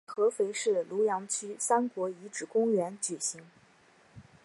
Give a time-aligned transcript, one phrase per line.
[0.07, 3.43] 在合肥市庐阳区三国遗址公园举行。